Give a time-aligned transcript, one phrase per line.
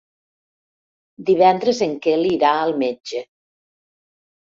[1.27, 3.25] Divendres en Quel irà al metge.